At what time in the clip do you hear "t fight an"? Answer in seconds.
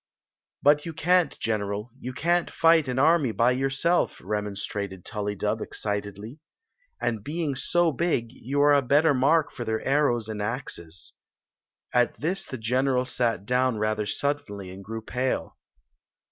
2.47-2.97